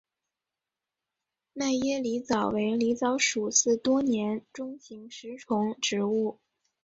[1.53, 6.39] 迈耶狸藻为狸藻属似多年中型食虫植物。